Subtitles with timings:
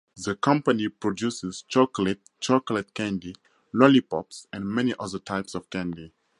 [0.17, 3.35] The company produces chocolate, chocolate candy,
[3.71, 6.11] lollipops and many other types of candy.